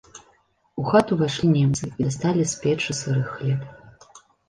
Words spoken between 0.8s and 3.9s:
У хату ўвайшлі немцы і дасталі з печы сыры хлеб.